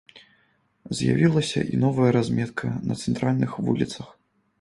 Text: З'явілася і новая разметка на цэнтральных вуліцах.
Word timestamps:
З'явілася 0.99 1.61
і 1.77 1.79
новая 1.83 2.07
разметка 2.17 2.65
на 2.93 2.97
цэнтральных 3.03 3.51
вуліцах. 3.69 4.07